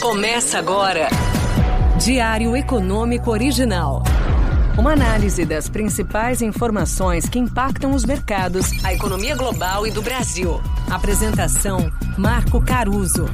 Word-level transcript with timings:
Começa 0.00 0.60
agora. 0.60 1.08
Diário 2.00 2.56
Econômico 2.56 3.32
Original. 3.32 4.04
Uma 4.78 4.92
análise 4.92 5.44
das 5.44 5.68
principais 5.68 6.40
informações 6.40 7.28
que 7.28 7.36
impactam 7.36 7.90
os 7.90 8.04
mercados, 8.04 8.84
a 8.84 8.94
economia 8.94 9.34
global 9.34 9.88
e 9.88 9.90
do 9.90 10.00
Brasil. 10.00 10.60
Apresentação: 10.88 11.90
Marco 12.16 12.64
Caruso. 12.64 13.26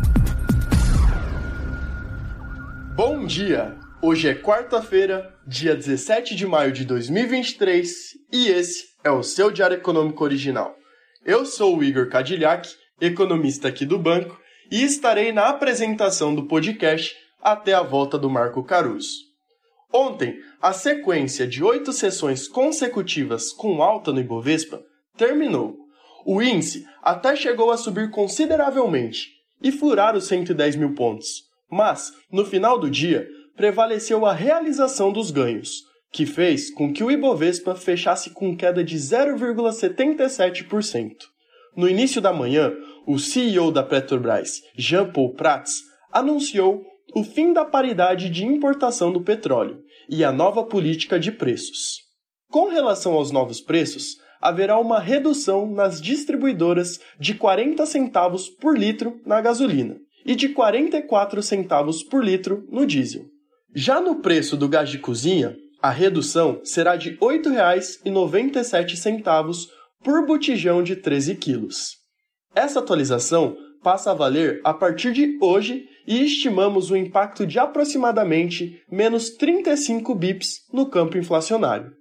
Bom 2.96 3.26
dia! 3.26 3.76
Hoje 4.00 4.30
é 4.30 4.34
quarta-feira, 4.34 5.34
dia 5.46 5.76
17 5.76 6.34
de 6.34 6.46
maio 6.46 6.72
de 6.72 6.86
2023, 6.86 7.90
e 8.32 8.48
esse 8.48 8.86
é 9.04 9.10
o 9.10 9.22
seu 9.22 9.50
Diário 9.50 9.76
Econômico 9.76 10.24
Original. 10.24 10.74
Eu 11.26 11.44
sou 11.44 11.76
o 11.76 11.84
Igor 11.84 12.08
Cadillac, 12.08 12.70
economista 12.98 13.68
aqui 13.68 13.84
do 13.84 13.98
banco, 13.98 14.38
e 14.70 14.82
estarei 14.82 15.32
na 15.32 15.48
apresentação 15.48 16.34
do 16.34 16.46
podcast 16.46 17.14
até 17.40 17.74
a 17.74 17.82
volta 17.82 18.18
do 18.18 18.30
Marco 18.30 18.64
Caruso. 18.64 19.18
Ontem, 19.92 20.36
a 20.60 20.72
sequência 20.72 21.46
de 21.46 21.62
oito 21.62 21.92
sessões 21.92 22.48
consecutivas 22.48 23.52
com 23.52 23.82
alta 23.82 24.12
no 24.12 24.20
Ibovespa 24.20 24.82
terminou. 25.16 25.76
O 26.26 26.42
índice 26.42 26.84
até 27.02 27.36
chegou 27.36 27.70
a 27.70 27.76
subir 27.76 28.10
consideravelmente 28.10 29.28
e 29.62 29.70
furar 29.70 30.16
os 30.16 30.26
110 30.26 30.76
mil 30.76 30.94
pontos, 30.94 31.42
mas, 31.70 32.12
no 32.32 32.44
final 32.44 32.78
do 32.78 32.90
dia, 32.90 33.28
prevaleceu 33.56 34.26
a 34.26 34.32
realização 34.32 35.12
dos 35.12 35.30
ganhos, 35.30 35.84
que 36.10 36.26
fez 36.26 36.70
com 36.70 36.92
que 36.92 37.04
o 37.04 37.10
Ibovespa 37.10 37.74
fechasse 37.74 38.30
com 38.30 38.56
queda 38.56 38.82
de 38.82 38.96
0,77%. 38.96 41.12
No 41.76 41.88
início 41.88 42.20
da 42.20 42.32
manhã, 42.32 42.72
o 43.06 43.18
CEO 43.18 43.70
da 43.70 43.82
Petrobras, 43.82 44.62
Jean 44.76 45.10
Paul 45.10 45.34
Prats, 45.34 45.82
anunciou 46.12 46.82
o 47.14 47.22
fim 47.22 47.52
da 47.52 47.64
paridade 47.64 48.28
de 48.30 48.44
importação 48.44 49.12
do 49.12 49.20
petróleo 49.20 49.78
e 50.08 50.24
a 50.24 50.32
nova 50.32 50.64
política 50.64 51.18
de 51.18 51.30
preços. 51.30 51.98
Com 52.50 52.68
relação 52.68 53.12
aos 53.14 53.30
novos 53.30 53.60
preços, 53.60 54.16
haverá 54.40 54.78
uma 54.78 54.98
redução 55.00 55.70
nas 55.70 56.00
distribuidoras 56.00 56.98
de 57.18 57.34
40 57.34 57.84
centavos 57.86 58.48
por 58.48 58.78
litro 58.78 59.20
na 59.24 59.40
gasolina 59.40 59.96
e 60.24 60.34
de 60.34 60.48
44 60.50 61.42
centavos 61.42 62.02
por 62.02 62.24
litro 62.24 62.66
no 62.70 62.86
diesel. 62.86 63.26
Já 63.74 64.00
no 64.00 64.16
preço 64.16 64.56
do 64.56 64.68
gás 64.68 64.88
de 64.88 64.98
cozinha, 64.98 65.54
a 65.82 65.90
redução 65.90 66.60
será 66.64 66.96
de 66.96 67.10
R$ 67.10 67.18
8,97 67.18 69.66
por 70.02 70.26
botijão 70.26 70.82
de 70.82 70.96
13 70.96 71.34
quilos. 71.36 72.03
Essa 72.54 72.78
atualização 72.78 73.56
passa 73.82 74.10
a 74.10 74.14
valer 74.14 74.60
a 74.64 74.72
partir 74.72 75.12
de 75.12 75.36
hoje 75.40 75.88
e 76.06 76.24
estimamos 76.24 76.90
o 76.90 76.96
impacto 76.96 77.46
de 77.46 77.58
aproximadamente 77.58 78.82
menos 78.90 79.30
35 79.30 80.14
bips 80.14 80.66
no 80.72 80.86
campo 80.86 81.18
inflacionário. 81.18 81.92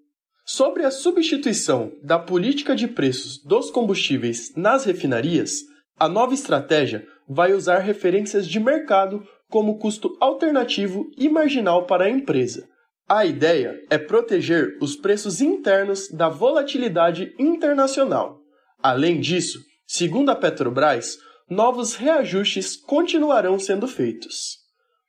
Sobre 0.45 0.83
a 0.83 0.91
substituição 0.91 1.91
da 2.03 2.19
política 2.19 2.75
de 2.75 2.87
preços 2.87 3.41
dos 3.43 3.71
combustíveis 3.71 4.53
nas 4.55 4.85
refinarias, 4.85 5.61
a 5.97 6.09
nova 6.09 6.33
estratégia 6.33 7.05
vai 7.27 7.53
usar 7.53 7.79
referências 7.79 8.47
de 8.47 8.59
mercado 8.59 9.25
como 9.49 9.77
custo 9.77 10.17
alternativo 10.19 11.09
e 11.17 11.29
marginal 11.29 11.85
para 11.85 12.05
a 12.05 12.09
empresa, 12.09 12.67
a 13.07 13.25
ideia 13.25 13.79
é 13.89 13.97
proteger 13.97 14.77
os 14.81 14.95
preços 14.95 15.41
internos 15.41 16.09
da 16.09 16.29
volatilidade 16.29 17.35
internacional. 17.37 18.39
Além 18.81 19.19
disso, 19.19 19.59
segundo 19.93 20.31
a 20.31 20.35
Petrobras, 20.35 21.19
novos 21.47 21.93
reajustes 21.93 22.75
continuarão 22.75 23.59
sendo 23.59 23.87
feitos. 23.87 24.57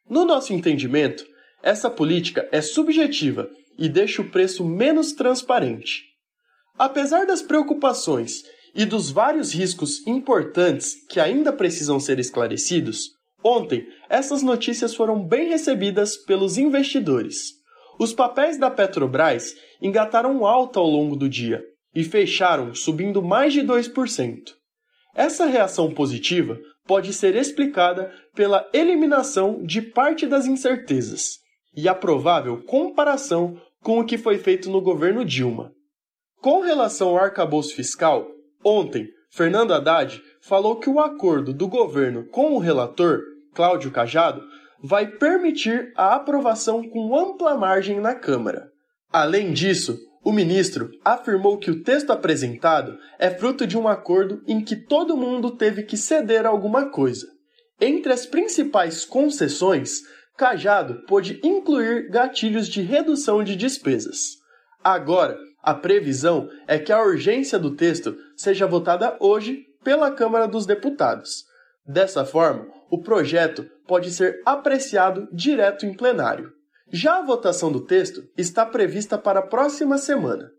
No 0.06 0.26
nosso 0.26 0.52
entendimento, 0.52 1.24
essa 1.62 1.88
política 1.88 2.46
é 2.52 2.60
subjetiva 2.60 3.48
e 3.78 3.88
deixa 3.88 4.20
o 4.20 4.28
preço 4.30 4.62
menos 4.62 5.12
transparente. 5.12 6.02
Apesar 6.78 7.24
das 7.24 7.40
preocupações 7.40 8.42
e 8.74 8.84
dos 8.84 9.10
vários 9.10 9.54
riscos 9.54 10.06
importantes 10.06 10.96
que 11.08 11.18
ainda 11.18 11.50
precisam 11.50 11.98
ser 11.98 12.18
esclarecidos, 12.18 13.12
ontem 13.42 13.88
essas 14.10 14.42
notícias 14.42 14.94
foram 14.94 15.26
bem 15.26 15.48
recebidas 15.48 16.14
pelos 16.14 16.58
investidores. 16.58 17.52
Os 17.98 18.12
papéis 18.12 18.58
da 18.58 18.70
Petrobras 18.70 19.54
engataram 19.80 20.44
alta 20.44 20.78
ao 20.78 20.86
longo 20.86 21.16
do 21.16 21.26
dia 21.26 21.64
e 21.94 22.04
fecharam 22.04 22.74
subindo 22.74 23.22
mais 23.22 23.54
de 23.54 23.62
2%. 23.62 24.52
Essa 25.14 25.46
reação 25.46 25.92
positiva 25.92 26.58
pode 26.86 27.12
ser 27.12 27.36
explicada 27.36 28.12
pela 28.34 28.68
eliminação 28.72 29.62
de 29.62 29.80
parte 29.80 30.26
das 30.26 30.46
incertezas 30.46 31.38
e 31.76 31.88
a 31.88 31.94
provável 31.94 32.62
comparação 32.64 33.60
com 33.82 34.00
o 34.00 34.04
que 34.04 34.18
foi 34.18 34.38
feito 34.38 34.70
no 34.70 34.80
governo 34.80 35.24
Dilma. 35.24 35.72
Com 36.40 36.60
relação 36.60 37.10
ao 37.10 37.18
arcabouço 37.18 37.74
fiscal, 37.74 38.26
ontem, 38.64 39.08
Fernando 39.30 39.72
Haddad 39.72 40.22
falou 40.42 40.76
que 40.76 40.90
o 40.90 41.00
acordo 41.00 41.52
do 41.52 41.66
governo 41.66 42.24
com 42.28 42.52
o 42.52 42.58
relator, 42.58 43.20
Cláudio 43.54 43.90
Cajado, 43.90 44.42
vai 44.82 45.06
permitir 45.06 45.92
a 45.96 46.14
aprovação 46.14 46.86
com 46.88 47.16
ampla 47.16 47.56
margem 47.56 48.00
na 48.00 48.14
Câmara. 48.14 48.68
Além 49.10 49.52
disso, 49.52 49.98
o 50.24 50.32
ministro 50.32 50.90
afirmou 51.04 51.58
que 51.58 51.70
o 51.70 51.82
texto 51.82 52.10
apresentado 52.10 52.98
é 53.18 53.30
fruto 53.30 53.66
de 53.66 53.76
um 53.76 53.86
acordo 53.86 54.42
em 54.46 54.64
que 54.64 54.74
todo 54.74 55.16
mundo 55.16 55.50
teve 55.50 55.82
que 55.82 55.96
ceder 55.96 56.46
alguma 56.46 56.90
coisa. 56.90 57.26
Entre 57.78 58.10
as 58.10 58.24
principais 58.24 59.04
concessões, 59.04 60.00
Cajado 60.36 61.04
pôde 61.06 61.38
incluir 61.44 62.08
gatilhos 62.08 62.68
de 62.68 62.82
redução 62.82 63.44
de 63.44 63.54
despesas. 63.54 64.38
Agora, 64.82 65.38
a 65.62 65.74
previsão 65.74 66.48
é 66.66 66.78
que 66.78 66.92
a 66.92 67.02
urgência 67.02 67.58
do 67.58 67.76
texto 67.76 68.16
seja 68.36 68.66
votada 68.66 69.16
hoje 69.20 69.62
pela 69.84 70.10
Câmara 70.10 70.48
dos 70.48 70.66
Deputados. 70.66 71.44
Dessa 71.86 72.24
forma, 72.24 72.66
o 72.90 73.00
projeto 73.00 73.68
pode 73.86 74.10
ser 74.10 74.40
apreciado 74.44 75.28
direto 75.32 75.84
em 75.84 75.94
plenário. 75.94 76.50
Já 76.96 77.18
a 77.18 77.22
votação 77.22 77.72
do 77.72 77.80
texto 77.80 78.22
está 78.38 78.64
prevista 78.64 79.18
para 79.18 79.40
a 79.40 79.46
próxima 79.46 79.98
semana. 79.98 80.52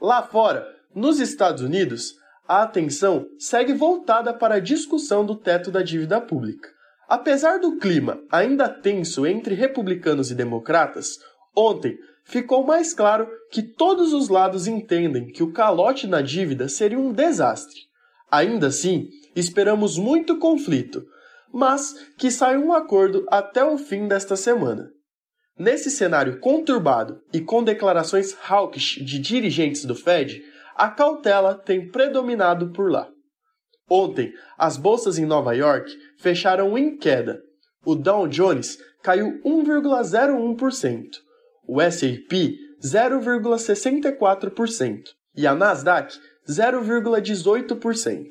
Lá 0.00 0.22
fora, 0.22 0.66
nos 0.94 1.20
Estados 1.20 1.62
Unidos, 1.62 2.14
a 2.48 2.62
atenção 2.62 3.26
segue 3.38 3.74
voltada 3.74 4.32
para 4.32 4.54
a 4.54 4.60
discussão 4.60 5.26
do 5.26 5.36
teto 5.36 5.70
da 5.70 5.82
dívida 5.82 6.22
pública. 6.22 6.70
Apesar 7.06 7.58
do 7.58 7.76
clima 7.76 8.18
ainda 8.32 8.66
tenso 8.66 9.26
entre 9.26 9.54
republicanos 9.54 10.30
e 10.30 10.34
democratas, 10.34 11.18
ontem 11.54 11.98
ficou 12.24 12.64
mais 12.64 12.94
claro 12.94 13.28
que 13.50 13.62
todos 13.62 14.14
os 14.14 14.30
lados 14.30 14.66
entendem 14.66 15.26
que 15.26 15.42
o 15.42 15.52
calote 15.52 16.06
na 16.06 16.22
dívida 16.22 16.66
seria 16.66 16.98
um 16.98 17.12
desastre. 17.12 17.78
Ainda 18.30 18.68
assim, 18.68 19.10
esperamos 19.36 19.98
muito 19.98 20.38
conflito, 20.38 21.04
mas 21.52 21.92
que 22.16 22.30
saia 22.30 22.58
um 22.58 22.72
acordo 22.72 23.26
até 23.28 23.62
o 23.62 23.76
fim 23.76 24.08
desta 24.08 24.34
semana. 24.34 24.96
Nesse 25.58 25.90
cenário 25.90 26.38
conturbado 26.38 27.20
e 27.32 27.40
com 27.40 27.64
declarações 27.64 28.36
hawkish 28.48 29.04
de 29.04 29.18
dirigentes 29.18 29.84
do 29.84 29.94
Fed, 29.94 30.40
a 30.76 30.88
cautela 30.88 31.54
tem 31.54 31.90
predominado 31.90 32.70
por 32.70 32.90
lá. 32.90 33.10
Ontem, 33.90 34.32
as 34.56 34.76
bolsas 34.76 35.18
em 35.18 35.26
Nova 35.26 35.56
York 35.56 35.90
fecharam 36.18 36.78
em 36.78 36.96
queda. 36.96 37.42
O 37.84 37.96
Dow 37.96 38.28
Jones 38.28 38.78
caiu 39.02 39.40
1,01%, 39.44 41.08
o 41.66 41.80
S&P 41.80 42.56
0,64% 42.80 45.02
e 45.34 45.44
a 45.46 45.54
Nasdaq 45.54 46.16
0,18%. 46.48 48.28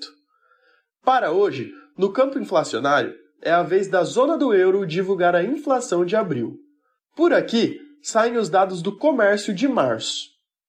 Para 1.04 1.32
hoje, 1.32 1.72
no 1.98 2.14
campo 2.14 2.40
inflacionário, 2.40 3.14
é 3.42 3.52
a 3.52 3.64
vez 3.64 3.90
da 3.90 4.04
zona 4.04 4.38
do 4.38 4.54
euro 4.54 4.86
divulgar 4.86 5.36
a 5.36 5.44
inflação 5.44 6.06
de 6.06 6.16
abril. 6.16 6.56
Por 7.18 7.34
aqui, 7.34 7.82
saem 8.00 8.38
os 8.38 8.48
dados 8.48 8.84
do 8.84 8.96
comércio 8.96 9.52
de 9.52 9.68
março. 9.68 10.28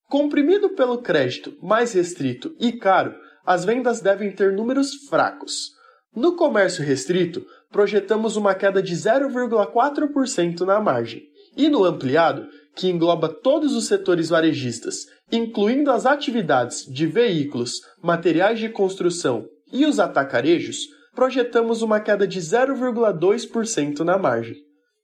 Comprimido 0.08 0.70
pelo 0.70 1.02
crédito 1.02 1.54
mais 1.62 1.92
restrito 1.92 2.56
e 2.58 2.72
caro, 2.72 3.14
as 3.44 3.66
vendas 3.66 4.00
devem 4.00 4.32
ter 4.32 4.54
números 4.54 4.94
fracos. 5.10 5.72
No 6.16 6.36
comércio 6.36 6.82
restrito, 6.82 7.44
projetamos 7.70 8.34
uma 8.36 8.54
queda 8.54 8.82
de 8.82 8.94
0,4% 8.94 10.60
na 10.60 10.80
margem. 10.80 11.22
E 11.54 11.68
no 11.68 11.84
ampliado, 11.84 12.48
que 12.74 12.88
engloba 12.88 13.28
todos 13.28 13.76
os 13.76 13.86
setores 13.86 14.30
varejistas, 14.30 15.04
incluindo 15.30 15.90
as 15.90 16.06
atividades 16.06 16.86
de 16.86 17.06
veículos, 17.06 17.82
materiais 18.02 18.58
de 18.58 18.70
construção 18.70 19.46
e 19.70 19.84
os 19.84 20.00
atacarejos, 20.00 20.78
projetamos 21.14 21.82
uma 21.82 22.00
queda 22.00 22.26
de 22.26 22.40
0,2% 22.40 23.98
na 23.98 24.16
margem. 24.16 24.56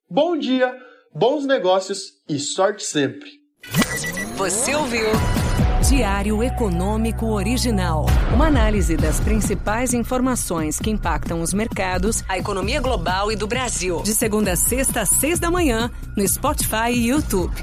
Bom 0.08 0.38
dia, 0.38 0.74
bons 1.14 1.46
negócios 1.46 2.14
e 2.28 2.38
sorte 2.38 2.82
sempre! 2.82 3.30
Você 4.36 4.74
ouviu? 4.74 5.06
Diário 5.88 6.42
Econômico 6.42 7.26
Original. 7.26 8.06
Uma 8.34 8.46
análise 8.46 8.96
das 8.96 9.20
principais 9.20 9.94
informações 9.94 10.78
que 10.78 10.90
impactam 10.90 11.40
os 11.40 11.54
mercados, 11.54 12.24
a 12.28 12.38
economia 12.38 12.80
global 12.80 13.30
e 13.30 13.36
do 13.36 13.46
Brasil. 13.46 14.02
De 14.02 14.14
segunda 14.14 14.52
a 14.52 14.56
sexta, 14.56 15.02
às 15.02 15.10
seis 15.10 15.38
da 15.38 15.50
manhã, 15.50 15.90
no 16.16 16.26
Spotify 16.26 16.90
e 16.90 17.08
YouTube. 17.08 17.54